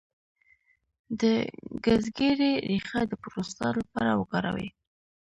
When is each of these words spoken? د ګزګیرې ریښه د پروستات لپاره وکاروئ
د 1.19 1.21
ګزګیرې 1.85 2.51
ریښه 2.69 2.99
د 3.07 3.11
پروستات 3.23 3.73
لپاره 3.81 4.11
وکاروئ 4.19 4.67